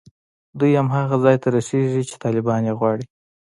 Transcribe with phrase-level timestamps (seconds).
[0.59, 3.05] دوی هماغه ځای ته رسېږي چې طالبان یې غواړي